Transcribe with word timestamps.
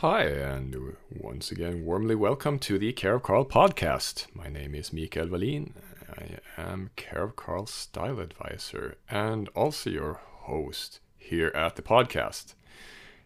Hi, 0.00 0.26
and 0.26 0.94
once 1.10 1.50
again, 1.50 1.84
warmly 1.84 2.14
welcome 2.14 2.60
to 2.60 2.78
the 2.78 2.92
Care 2.92 3.16
of 3.16 3.24
Carl 3.24 3.44
podcast. 3.44 4.26
My 4.32 4.48
name 4.48 4.76
is 4.76 4.92
Mikael 4.92 5.26
Wallin. 5.26 5.74
I 6.16 6.38
am 6.56 6.90
Care 6.94 7.24
of 7.24 7.34
Carl 7.34 7.66
style 7.66 8.20
advisor 8.20 8.94
and 9.10 9.48
also 9.56 9.90
your 9.90 10.20
host 10.42 11.00
here 11.16 11.48
at 11.48 11.74
the 11.74 11.82
podcast. 11.82 12.54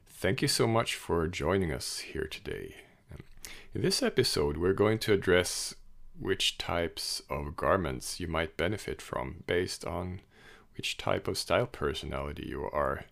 Thank 0.07 0.41
you 0.41 0.49
so 0.49 0.67
much 0.67 0.95
for 0.95 1.29
joining 1.29 1.75
us 1.75 1.99
here 1.99 2.27
today. 2.27 2.77
In 3.75 3.83
this 3.83 4.03
episode, 4.03 4.57
we're 4.57 4.73
going 4.73 4.99
to 5.01 5.13
address 5.13 5.75
which 6.19 6.57
types 6.57 7.21
of 7.29 7.55
garments 7.55 8.19
you 8.19 8.29
might 8.29 8.57
benefit 8.57 9.03
from 9.03 9.45
based 9.47 9.85
on 9.85 10.23
which 10.79 10.97
type 10.97 11.29
of 11.29 11.37
style 11.37 11.67
personality 11.67 12.47
you 12.49 12.65
are. 12.73 13.05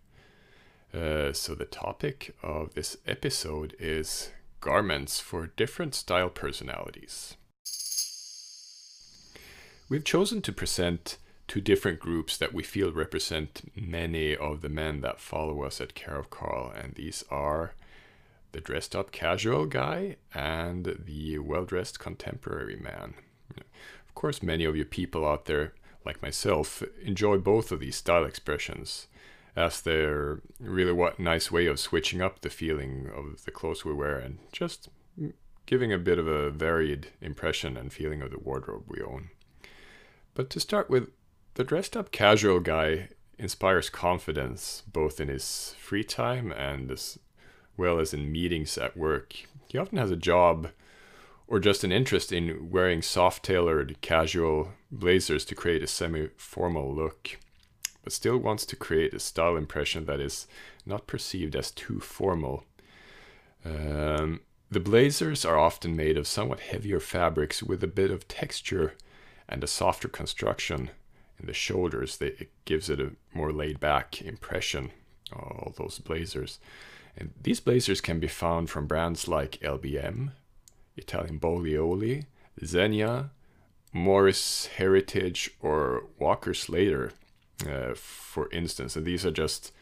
Uh, 0.92 1.32
so, 1.32 1.54
the 1.54 1.66
topic 1.66 2.34
of 2.42 2.74
this 2.74 2.96
episode 3.06 3.76
is 3.78 4.30
garments 4.60 5.20
for 5.20 5.46
different 5.56 5.94
style 5.94 6.28
personalities. 6.28 7.36
We've 9.88 10.04
chosen 10.04 10.42
to 10.42 10.52
present 10.52 11.16
two 11.46 11.60
different 11.60 12.00
groups 12.00 12.36
that 12.36 12.52
we 12.52 12.64
feel 12.64 12.92
represent 12.92 13.70
many 13.76 14.36
of 14.36 14.62
the 14.62 14.68
men 14.68 15.00
that 15.00 15.20
follow 15.20 15.62
us 15.62 15.80
at 15.80 15.94
Care 15.94 16.16
of 16.16 16.28
Carl, 16.28 16.72
and 16.74 16.94
these 16.94 17.24
are 17.30 17.74
the 18.50 18.60
dressed 18.60 18.96
up 18.96 19.12
casual 19.12 19.66
guy 19.66 20.16
and 20.34 20.96
the 21.06 21.38
well 21.38 21.64
dressed 21.64 22.00
contemporary 22.00 22.76
man. 22.76 23.14
Of 23.56 24.14
course, 24.14 24.42
many 24.42 24.64
of 24.64 24.74
you 24.74 24.84
people 24.84 25.24
out 25.24 25.44
there, 25.44 25.72
like 26.04 26.20
myself, 26.20 26.82
enjoy 27.00 27.38
both 27.38 27.70
of 27.70 27.78
these 27.78 27.94
style 27.94 28.24
expressions 28.24 29.06
as 29.56 29.80
they're 29.80 30.40
really 30.58 30.92
what 30.92 31.18
nice 31.18 31.50
way 31.50 31.66
of 31.66 31.80
switching 31.80 32.22
up 32.22 32.40
the 32.40 32.50
feeling 32.50 33.10
of 33.14 33.44
the 33.44 33.50
clothes 33.50 33.84
we 33.84 33.92
wear 33.92 34.18
and 34.18 34.38
just 34.52 34.88
giving 35.66 35.92
a 35.92 35.98
bit 35.98 36.18
of 36.18 36.26
a 36.26 36.50
varied 36.50 37.08
impression 37.20 37.76
and 37.76 37.92
feeling 37.92 38.22
of 38.22 38.30
the 38.30 38.38
wardrobe 38.38 38.84
we 38.88 39.02
own. 39.02 39.30
But 40.34 40.50
to 40.50 40.60
start 40.60 40.88
with, 40.88 41.08
the 41.54 41.64
dressed 41.64 41.96
up 41.96 42.10
casual 42.10 42.60
guy 42.60 43.08
inspires 43.38 43.90
confidence 43.90 44.82
both 44.90 45.20
in 45.20 45.28
his 45.28 45.74
free 45.78 46.04
time 46.04 46.52
and 46.52 46.90
as 46.90 47.18
well 47.76 47.98
as 47.98 48.12
in 48.14 48.30
meetings 48.30 48.76
at 48.78 48.96
work. 48.96 49.34
He 49.68 49.78
often 49.78 49.98
has 49.98 50.10
a 50.10 50.16
job 50.16 50.70
or 51.48 51.58
just 51.58 51.82
an 51.82 51.90
interest 51.90 52.32
in 52.32 52.70
wearing 52.70 53.02
soft 53.02 53.44
tailored 53.44 54.00
casual 54.00 54.72
blazers 54.90 55.44
to 55.46 55.54
create 55.54 55.82
a 55.82 55.86
semi 55.86 56.28
formal 56.36 56.94
look 56.94 57.38
but 58.02 58.12
still 58.12 58.38
wants 58.38 58.64
to 58.66 58.76
create 58.76 59.14
a 59.14 59.20
style 59.20 59.56
impression 59.56 60.06
that 60.06 60.20
is 60.20 60.46
not 60.86 61.06
perceived 61.06 61.54
as 61.54 61.70
too 61.70 62.00
formal. 62.00 62.64
Um, 63.64 64.40
the 64.70 64.80
blazers 64.80 65.44
are 65.44 65.58
often 65.58 65.96
made 65.96 66.16
of 66.16 66.26
somewhat 66.26 66.60
heavier 66.60 67.00
fabrics 67.00 67.62
with 67.62 67.82
a 67.82 67.88
bit 67.88 68.10
of 68.10 68.28
texture 68.28 68.94
and 69.48 69.62
a 69.62 69.66
softer 69.66 70.08
construction 70.08 70.90
in 71.38 71.46
the 71.46 71.52
shoulders. 71.52 72.16
That 72.18 72.40
it 72.40 72.50
gives 72.64 72.88
it 72.88 73.00
a 73.00 73.12
more 73.34 73.52
laid 73.52 73.80
back 73.80 74.22
impression, 74.22 74.92
all 75.32 75.74
those 75.76 75.98
blazers. 75.98 76.58
And 77.16 77.32
these 77.40 77.60
blazers 77.60 78.00
can 78.00 78.20
be 78.20 78.28
found 78.28 78.70
from 78.70 78.86
brands 78.86 79.26
like 79.26 79.60
LBM, 79.60 80.30
Italian 80.96 81.40
Boglioli, 81.40 82.26
Zegna, 82.62 83.30
Morris 83.92 84.66
Heritage, 84.76 85.50
or 85.60 86.04
Walker 86.18 86.54
Slater 86.54 87.12
uh, 87.66 87.94
for 87.94 88.50
instance. 88.52 88.96
And 88.96 89.04
these 89.04 89.24
are 89.24 89.30
just 89.30 89.72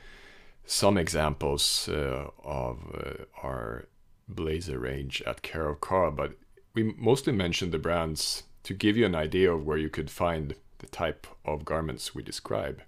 some 0.64 0.98
examples 0.98 1.88
uh, 1.88 2.28
of 2.44 2.78
uh, 2.94 3.24
our 3.42 3.86
blazer 4.28 4.78
range 4.78 5.22
at 5.26 5.42
Care 5.42 5.68
of 5.68 5.80
Carl, 5.80 6.10
but 6.10 6.32
we 6.74 6.94
mostly 6.96 7.32
mentioned 7.32 7.72
the 7.72 7.78
brands 7.78 8.42
to 8.64 8.74
give 8.74 8.96
you 8.96 9.06
an 9.06 9.14
idea 9.14 9.52
of 9.52 9.64
where 9.64 9.78
you 9.78 9.88
could 9.88 10.10
find 10.10 10.54
the 10.78 10.86
type 10.86 11.26
of 11.44 11.64
garments 11.64 12.14
we 12.14 12.22
describe. 12.22 12.82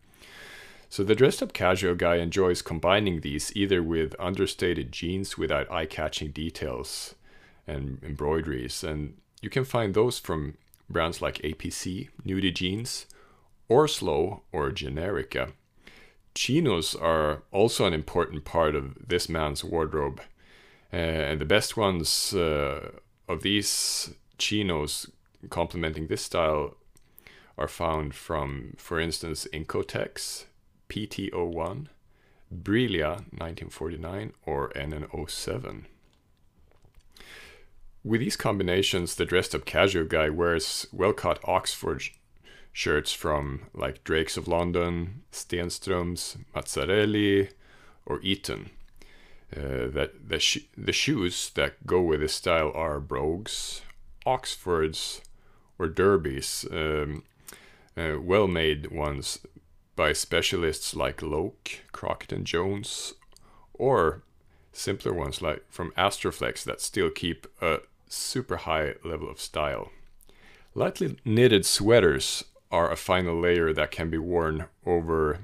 So 0.90 1.04
the 1.04 1.14
dressed 1.14 1.42
up 1.42 1.52
casual 1.52 1.94
guy 1.94 2.16
enjoys 2.16 2.62
combining 2.62 3.20
these 3.20 3.52
either 3.56 3.82
with 3.82 4.14
understated 4.18 4.92
jeans 4.92 5.38
without 5.38 5.70
eye 5.70 5.86
catching 5.86 6.32
details 6.32 7.14
and 7.66 8.02
embroideries. 8.02 8.82
And 8.82 9.16
you 9.40 9.48
can 9.48 9.64
find 9.64 9.94
those 9.94 10.18
from 10.18 10.56
brands 10.88 11.22
like 11.22 11.38
APC, 11.38 12.08
Nudie 12.26 12.52
Jeans, 12.52 13.06
orSlow 13.70 14.40
or 14.52 14.70
Generica. 14.70 15.52
Chinos 16.34 16.94
are 16.94 17.42
also 17.52 17.86
an 17.86 17.94
important 17.94 18.44
part 18.44 18.74
of 18.74 19.08
this 19.08 19.28
man's 19.28 19.64
wardrobe. 19.64 20.20
Uh, 20.92 20.96
and 20.96 21.40
the 21.40 21.44
best 21.44 21.76
ones 21.76 22.34
uh, 22.34 22.90
of 23.28 23.42
these 23.42 24.14
chinos 24.38 25.08
complementing 25.48 26.08
this 26.08 26.22
style 26.22 26.76
are 27.56 27.68
found 27.68 28.14
from, 28.14 28.74
for 28.76 28.98
instance, 28.98 29.46
Incotex, 29.52 30.46
PT01, 30.88 31.86
Briglia 32.52 33.18
1949, 33.38 34.32
or 34.44 34.70
NN07. 34.70 35.84
With 38.02 38.20
these 38.20 38.36
combinations, 38.36 39.14
the 39.14 39.26
dressed 39.26 39.54
up 39.54 39.66
casual 39.66 40.06
guy 40.06 40.30
wears 40.30 40.86
well 40.90 41.12
cut 41.12 41.38
Oxford 41.44 42.02
shirts 42.72 43.12
from 43.12 43.66
like 43.74 44.04
Drakes 44.04 44.36
of 44.36 44.48
London, 44.48 45.22
Stenströms, 45.32 46.36
Mazzarelli, 46.54 47.50
or 48.06 48.20
Eton. 48.22 48.70
Uh, 49.54 49.88
that 49.88 50.28
the 50.28 50.38
sh- 50.38 50.68
the 50.76 50.92
shoes 50.92 51.50
that 51.54 51.84
go 51.84 52.00
with 52.00 52.20
this 52.20 52.34
style 52.34 52.70
are 52.74 53.00
Brogues, 53.00 53.82
Oxfords, 54.24 55.22
or 55.78 55.88
Derbies, 55.88 56.64
um, 56.70 57.24
uh, 57.96 58.20
well-made 58.20 58.92
ones 58.92 59.40
by 59.96 60.12
specialists 60.12 60.94
like 60.94 61.20
Loake, 61.20 61.82
Crockett 61.90 62.32
and 62.32 62.46
Jones, 62.46 63.14
or 63.74 64.22
simpler 64.72 65.12
ones 65.12 65.42
like 65.42 65.64
from 65.68 65.90
Astorflex 65.98 66.62
that 66.64 66.80
still 66.80 67.10
keep 67.10 67.48
a 67.60 67.80
super 68.08 68.58
high 68.58 68.94
level 69.04 69.28
of 69.28 69.40
style. 69.40 69.90
Lightly 70.74 71.16
knitted 71.24 71.66
sweaters 71.66 72.44
are 72.70 72.90
a 72.90 72.96
final 72.96 73.38
layer 73.38 73.72
that 73.72 73.90
can 73.90 74.10
be 74.10 74.18
worn 74.18 74.66
over 74.86 75.40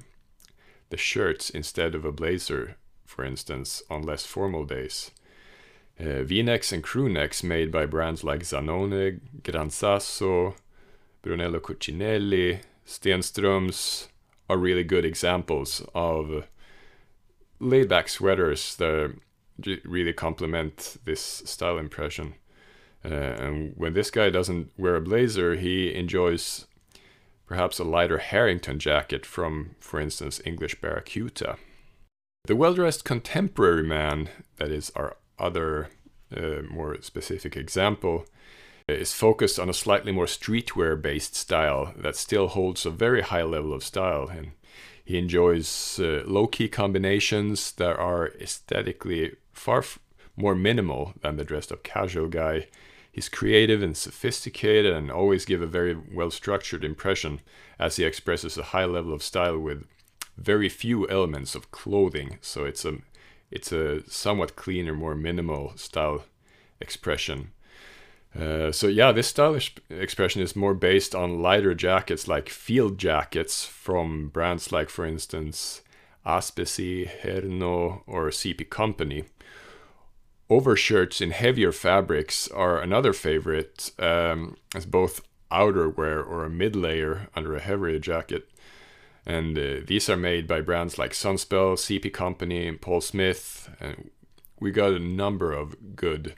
the 0.90 0.96
shirts 0.96 1.50
instead 1.50 1.94
of 1.94 2.04
a 2.04 2.12
blazer, 2.12 2.76
for 3.04 3.24
instance, 3.24 3.82
on 3.90 4.02
less 4.02 4.24
formal 4.24 4.64
days. 4.64 5.10
Uh, 5.98 6.22
V-necks 6.22 6.72
and 6.72 6.82
crew 6.82 7.08
necks 7.08 7.42
made 7.42 7.72
by 7.72 7.86
brands 7.86 8.22
like 8.22 8.40
Zanone, 8.40 9.20
Gran 9.42 9.70
Sasso, 9.70 10.54
Brunello 11.22 11.58
Cucinelli, 11.58 12.60
Stenströms 12.86 14.08
are 14.48 14.58
really 14.58 14.84
good 14.84 15.04
examples 15.04 15.84
of 15.94 16.46
laid 17.58 17.88
back 17.88 18.08
sweaters 18.08 18.76
that 18.76 19.14
really 19.84 20.12
complement 20.12 20.98
this 21.04 21.20
style 21.20 21.78
impression. 21.78 22.34
Uh, 23.04 23.08
and 23.08 23.72
when 23.76 23.94
this 23.94 24.10
guy 24.10 24.30
doesn't 24.30 24.70
wear 24.76 24.96
a 24.96 25.00
blazer, 25.00 25.56
he 25.56 25.92
enjoys 25.94 26.66
perhaps 27.46 27.78
a 27.78 27.84
lighter 27.84 28.18
Harrington 28.18 28.78
jacket 28.78 29.24
from, 29.24 29.76
for 29.80 30.00
instance, 30.00 30.40
English 30.44 30.80
Baracuta. 30.80 31.56
The 32.44 32.56
well 32.56 32.74
dressed 32.74 33.04
contemporary 33.04 33.82
man, 33.82 34.28
that 34.56 34.70
is 34.70 34.92
our 34.94 35.16
other 35.38 35.88
uh, 36.36 36.62
more 36.68 37.00
specific 37.02 37.56
example, 37.56 38.26
is 38.88 39.12
focused 39.12 39.58
on 39.58 39.68
a 39.68 39.74
slightly 39.74 40.12
more 40.12 40.26
streetwear 40.26 41.00
based 41.00 41.34
style 41.34 41.92
that 41.96 42.16
still 42.16 42.48
holds 42.48 42.86
a 42.86 42.90
very 42.90 43.22
high 43.22 43.42
level 43.42 43.72
of 43.72 43.82
style. 43.82 44.28
And 44.28 44.52
he 45.04 45.18
enjoys 45.18 45.98
uh, 46.00 46.22
low 46.24 46.46
key 46.46 46.68
combinations 46.68 47.72
that 47.72 47.96
are 47.96 48.28
aesthetically 48.40 49.32
far 49.52 49.78
f- 49.78 49.98
more 50.36 50.54
minimal 50.54 51.14
than 51.22 51.36
the 51.36 51.44
dressed 51.44 51.72
up 51.72 51.82
casual 51.82 52.28
guy 52.28 52.66
He's 53.16 53.30
creative 53.30 53.82
and 53.82 53.96
sophisticated 53.96 54.92
and 54.92 55.10
always 55.10 55.46
give 55.46 55.62
a 55.62 55.66
very 55.66 55.96
well 56.12 56.30
structured 56.30 56.84
impression 56.84 57.40
as 57.78 57.96
he 57.96 58.04
expresses 58.04 58.58
a 58.58 58.74
high 58.74 58.84
level 58.84 59.14
of 59.14 59.22
style 59.22 59.58
with 59.58 59.86
very 60.36 60.68
few 60.68 61.08
elements 61.08 61.54
of 61.54 61.70
clothing. 61.70 62.36
So 62.42 62.66
it's 62.66 62.84
a 62.84 62.98
it's 63.50 63.72
a 63.72 64.06
somewhat 64.10 64.54
cleaner, 64.54 64.92
more 64.92 65.14
minimal 65.14 65.72
style 65.76 66.26
expression. 66.78 67.52
Uh, 68.38 68.70
so 68.70 68.86
yeah, 68.86 69.12
this 69.12 69.28
stylish 69.28 69.74
expression 69.88 70.42
is 70.42 70.54
more 70.54 70.74
based 70.74 71.14
on 71.14 71.40
lighter 71.40 71.74
jackets 71.74 72.28
like 72.28 72.50
field 72.50 72.98
jackets 72.98 73.64
from 73.64 74.28
brands 74.28 74.72
like, 74.72 74.90
for 74.90 75.06
instance, 75.06 75.80
Aspesi, 76.26 77.08
Herno, 77.22 78.02
or 78.06 78.28
CP 78.28 78.68
Company. 78.68 79.24
Overshirts 80.48 81.20
in 81.20 81.32
heavier 81.32 81.72
fabrics 81.72 82.48
are 82.48 82.80
another 82.80 83.12
favorite 83.12 83.90
um, 83.98 84.56
as 84.74 84.86
both 84.86 85.22
outerwear 85.50 86.24
or 86.24 86.44
a 86.44 86.50
mid 86.50 86.76
layer 86.76 87.28
under 87.34 87.56
a 87.56 87.60
heavier 87.60 87.98
jacket. 87.98 88.48
And 89.24 89.58
uh, 89.58 89.80
these 89.84 90.08
are 90.08 90.16
made 90.16 90.46
by 90.46 90.60
brands 90.60 90.98
like 90.98 91.12
Sunspel, 91.12 91.74
CP 91.74 92.12
Company, 92.12 92.70
Paul 92.72 93.00
Smith, 93.00 93.68
and 93.80 94.10
we 94.60 94.70
got 94.70 94.92
a 94.92 95.00
number 95.00 95.52
of 95.52 95.96
good 95.96 96.34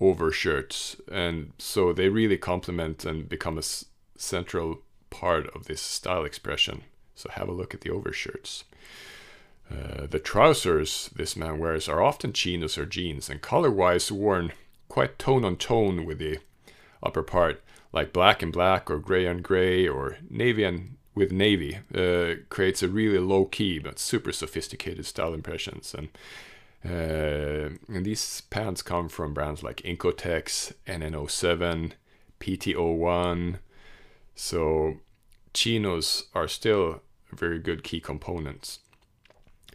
overshirts, 0.00 0.96
and 1.10 1.52
so 1.58 1.92
they 1.92 2.08
really 2.08 2.36
complement 2.36 3.04
and 3.04 3.28
become 3.28 3.56
a 3.56 3.60
s- 3.60 3.84
central 4.16 4.80
part 5.10 5.46
of 5.54 5.66
this 5.66 5.80
style 5.80 6.24
expression. 6.24 6.82
So 7.14 7.30
have 7.30 7.48
a 7.48 7.52
look 7.52 7.72
at 7.72 7.82
the 7.82 7.90
overshirts. 7.90 8.64
Uh, 9.72 10.06
the 10.06 10.18
trousers 10.18 11.10
this 11.14 11.36
man 11.36 11.58
wears 11.58 11.88
are 11.88 12.02
often 12.02 12.32
chinos 12.32 12.76
or 12.76 12.84
jeans, 12.84 13.30
and 13.30 13.40
color-wise 13.40 14.12
worn 14.12 14.52
quite 14.88 15.18
tone 15.18 15.44
on 15.44 15.56
tone 15.56 16.04
with 16.04 16.18
the 16.18 16.38
upper 17.02 17.22
part, 17.22 17.62
like 17.92 18.12
black 18.12 18.42
and 18.42 18.52
black 18.52 18.90
or 18.90 18.98
gray 18.98 19.26
on 19.26 19.38
gray 19.38 19.88
or 19.88 20.18
navy 20.28 20.64
and 20.64 20.96
with 21.14 21.32
navy, 21.32 21.78
uh, 21.94 22.34
creates 22.48 22.82
a 22.82 22.88
really 22.88 23.18
low 23.18 23.44
key 23.44 23.78
but 23.78 23.98
super 23.98 24.32
sophisticated 24.32 25.06
style 25.06 25.34
impressions. 25.34 25.94
And 25.94 26.08
uh, 26.84 27.76
and 27.88 28.04
these 28.04 28.40
pants 28.50 28.82
come 28.82 29.08
from 29.08 29.34
brands 29.34 29.62
like 29.62 29.82
Incotex, 29.82 30.72
NN07, 30.86 31.92
PT01. 32.40 33.58
So 34.34 34.96
chinos 35.54 36.24
are 36.34 36.48
still 36.48 37.02
very 37.30 37.60
good 37.60 37.84
key 37.84 38.00
components. 38.00 38.80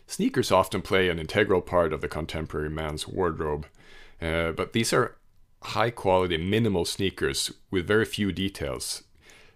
Sneakers 0.08 0.52
often 0.52 0.82
play 0.82 1.10
an 1.10 1.20
integral 1.20 1.62
part 1.62 1.92
of 1.92 2.00
the 2.00 2.08
contemporary 2.08 2.70
man's 2.70 3.08
wardrobe, 3.08 3.68
uh, 4.22 4.54
but 4.54 4.72
these 4.72 4.94
are 4.94 5.18
high 5.62 5.90
quality, 5.90 6.38
minimal 6.38 6.86
sneakers 6.86 7.52
with 7.70 7.86
very 7.86 8.06
few 8.06 8.32
details. 8.32 9.04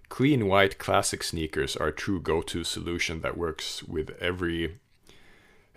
Clean 0.10 0.46
white 0.46 0.78
classic 0.78 1.24
sneakers 1.24 1.78
are 1.78 1.88
a 1.88 1.94
true 1.94 2.20
go 2.20 2.42
to 2.42 2.66
solution 2.66 3.22
that 3.22 3.38
works 3.38 3.82
with 3.84 4.12
every 4.20 4.80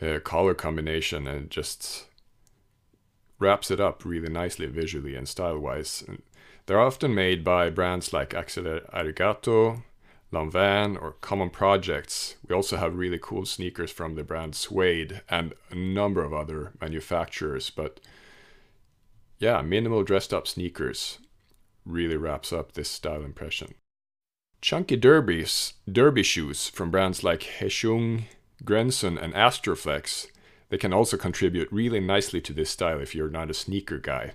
uh, 0.03 0.19
color 0.25 0.55
combination 0.55 1.29
and 1.29 1.51
just 1.51 2.07
wraps 3.39 3.71
it 3.71 3.79
up 3.79 4.05
really 4.05 4.33
nicely 4.33 4.67
visually 4.67 5.15
and 5.15 5.29
style 5.29 5.59
wise. 5.59 6.05
They're 6.67 6.81
often 6.81 7.15
made 7.15 7.45
by 7.45 7.71
brands 7.71 8.13
like 8.13 8.35
Axel 8.35 8.65
Arigato, 8.93 9.83
Lanvin, 10.33 11.01
or 11.01 11.13
Common 11.21 11.51
Projects. 11.51 12.37
We 12.49 12.55
also 12.55 12.77
have 12.77 12.97
really 12.97 13.19
cool 13.21 13.47
sneakers 13.47 13.91
from 13.91 14.15
the 14.15 14.25
brand 14.25 14.55
Suede 14.55 15.23
and 15.29 15.55
a 15.71 15.75
number 15.75 16.25
of 16.25 16.33
other 16.33 16.73
manufacturers. 16.81 17.71
But 17.71 18.01
yeah, 19.39 19.61
minimal 19.63 20.03
dressed 20.03 20.35
up 20.35 20.47
sneakers 20.47 21.19
really 21.85 22.17
wraps 22.17 22.53
up 22.53 22.73
this 22.73 22.91
style 22.91 23.23
impression. 23.23 23.75
Chunky 24.61 24.97
derbies, 24.97 25.75
derby 25.91 26.23
shoes 26.23 26.69
from 26.69 26.91
brands 26.91 27.23
like 27.23 27.41
Heschung, 27.61 28.25
Grenson, 28.65 29.19
and 29.19 29.35
Astorflex, 29.35 30.29
they 30.75 30.79
can 30.79 30.93
also 30.93 31.17
contribute 31.17 31.71
really 31.71 32.01
nicely 32.01 32.41
to 32.41 32.53
this 32.53 32.71
style 32.71 33.01
if 33.01 33.15
you're 33.15 33.31
not 33.31 33.51
a 33.51 33.55
sneaker 33.55 33.99
guy. 33.99 34.33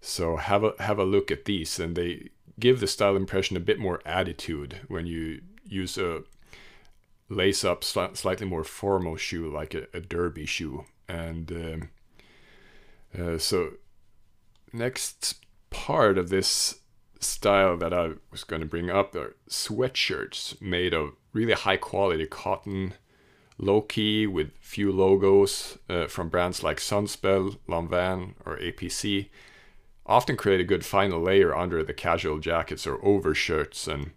So 0.00 0.36
have 0.36 0.64
a 0.64 0.72
have 0.80 0.98
a 0.98 1.04
look 1.04 1.30
at 1.30 1.44
these, 1.44 1.78
and 1.78 1.94
they 1.94 2.30
give 2.58 2.80
the 2.80 2.86
style 2.86 3.16
impression 3.16 3.56
a 3.56 3.60
bit 3.60 3.78
more 3.78 4.00
attitude 4.04 4.80
when 4.88 5.06
you 5.06 5.40
use 5.64 5.96
a 5.98 6.22
lace 7.28 7.64
up 7.64 7.82
sl- 7.82 8.14
slightly 8.14 8.46
more 8.46 8.64
formal 8.64 9.16
shoe 9.16 9.50
like 9.50 9.74
a, 9.74 9.86
a 9.94 10.00
derby 10.00 10.46
shoe. 10.46 10.84
And 11.08 11.50
um, 11.52 11.90
uh, 13.18 13.38
so 13.38 13.72
next 14.72 15.44
part 15.70 16.18
of 16.18 16.28
this 16.28 16.80
style 17.20 17.76
that 17.76 17.92
I 17.92 18.12
was 18.30 18.44
going 18.44 18.60
to 18.60 18.68
bring 18.68 18.90
up 18.90 19.14
are 19.14 19.36
sweatshirts 19.48 20.60
made 20.60 20.92
of 20.92 21.12
really 21.32 21.52
high 21.52 21.76
quality 21.76 22.26
cotton, 22.26 22.94
low 23.58 23.80
key 23.80 24.26
with 24.26 24.50
few 24.60 24.92
logos 24.92 25.78
uh, 25.88 26.06
from 26.06 26.28
brands 26.28 26.62
like 26.62 26.78
Sunspel, 26.78 27.58
Lanvin, 27.68 28.34
or 28.44 28.58
APC. 28.58 29.28
Often 30.06 30.36
create 30.36 30.60
a 30.60 30.64
good 30.64 30.84
final 30.84 31.20
layer 31.20 31.54
under 31.54 31.82
the 31.82 31.94
casual 31.94 32.38
jackets 32.38 32.86
or 32.86 33.04
overshirts. 33.04 33.86
And 33.86 34.12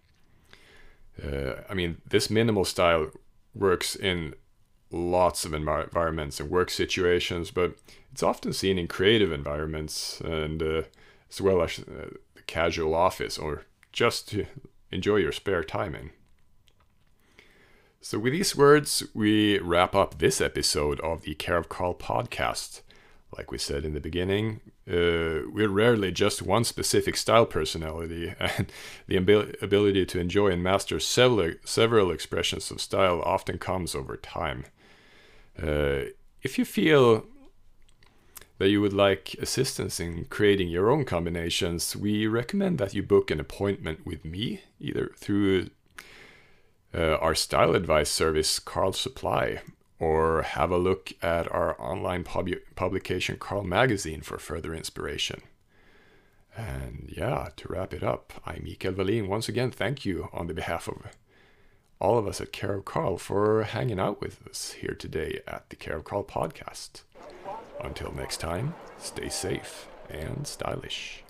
uh, 1.22 1.62
I 1.68 1.74
mean, 1.74 1.98
this 2.08 2.28
minimal 2.28 2.64
style 2.64 3.10
works 3.54 3.94
in 3.94 4.34
lots 4.90 5.44
of 5.44 5.54
environments 5.54 6.40
and 6.40 6.50
work 6.50 6.70
situations, 6.70 7.50
but 7.50 7.76
it's 8.12 8.22
often 8.22 8.52
seen 8.52 8.78
in 8.78 8.88
creative 8.88 9.32
environments 9.32 10.20
and 10.20 10.62
uh, 10.62 10.82
as 11.30 11.40
well 11.40 11.62
as 11.62 11.78
uh, 11.80 12.10
the 12.34 12.42
casual 12.46 12.94
office 12.94 13.38
or 13.38 13.64
just 13.92 14.28
to 14.28 14.46
enjoy 14.90 15.16
your 15.16 15.32
spare 15.32 15.64
time 15.64 15.94
in. 15.94 16.10
So, 18.00 18.18
with 18.18 18.32
these 18.34 18.54
words, 18.54 19.02
we 19.14 19.58
wrap 19.58 19.94
up 19.94 20.18
this 20.18 20.40
episode 20.40 21.00
of 21.00 21.22
the 21.22 21.34
Care 21.34 21.56
of 21.56 21.68
Carl 21.68 21.94
podcast. 21.94 22.82
Like 23.36 23.50
we 23.50 23.58
said 23.58 23.84
in 23.84 23.92
the 23.92 24.00
beginning, 24.00 24.60
uh, 24.88 25.48
we're 25.52 25.68
rarely 25.68 26.12
just 26.12 26.42
one 26.42 26.64
specific 26.64 27.16
style 27.16 27.46
personality, 27.46 28.34
and 28.40 28.72
the 29.06 29.16
abil- 29.16 29.52
ability 29.60 30.06
to 30.06 30.20
enjoy 30.20 30.50
and 30.50 30.62
master 30.62 31.00
several, 31.00 31.52
several 31.64 32.10
expressions 32.10 32.70
of 32.70 32.80
style 32.80 33.20
often 33.22 33.58
comes 33.58 33.94
over 33.94 34.16
time. 34.16 34.64
Uh, 35.60 36.10
if 36.42 36.58
you 36.58 36.64
feel 36.64 37.26
that 38.58 38.70
you 38.70 38.80
would 38.80 38.92
like 38.92 39.34
assistance 39.40 40.00
in 40.00 40.24
creating 40.26 40.68
your 40.68 40.90
own 40.90 41.04
combinations, 41.04 41.94
we 41.94 42.26
recommend 42.26 42.78
that 42.78 42.94
you 42.94 43.02
book 43.02 43.30
an 43.30 43.40
appointment 43.40 44.06
with 44.06 44.24
me, 44.24 44.62
either 44.80 45.12
through 45.16 45.68
uh, 46.94 47.16
our 47.16 47.34
style 47.34 47.74
advice 47.74 48.10
service, 48.10 48.58
Carl 48.58 48.92
Supply, 48.92 49.60
or 49.98 50.42
have 50.42 50.70
a 50.70 50.78
look 50.78 51.12
at 51.22 51.50
our 51.50 51.80
online 51.80 52.24
pub- 52.24 52.48
publication, 52.74 53.36
Carl 53.38 53.64
Magazine, 53.64 54.20
for 54.20 54.38
further 54.38 54.74
inspiration. 54.74 55.42
And 56.56 57.12
yeah, 57.14 57.50
to 57.56 57.68
wrap 57.68 57.92
it 57.92 58.02
up, 58.02 58.32
I'm 58.46 58.64
Mikael 58.64 58.92
Wallin. 58.92 59.28
Once 59.28 59.48
again, 59.48 59.70
thank 59.70 60.04
you 60.04 60.28
on 60.32 60.46
the 60.46 60.54
behalf 60.54 60.88
of 60.88 60.96
all 61.98 62.18
of 62.18 62.26
us 62.26 62.40
at 62.40 62.52
Care 62.52 62.74
of 62.74 62.84
Carl 62.84 63.18
for 63.18 63.62
hanging 63.62 63.98
out 63.98 64.20
with 64.20 64.46
us 64.48 64.72
here 64.72 64.94
today 64.94 65.40
at 65.46 65.68
the 65.70 65.76
Care 65.76 65.96
of 65.96 66.04
Carl 66.04 66.24
podcast. 66.24 67.02
Until 67.82 68.12
next 68.12 68.38
time, 68.38 68.74
stay 68.98 69.28
safe 69.28 69.88
and 70.10 70.46
stylish. 70.46 71.24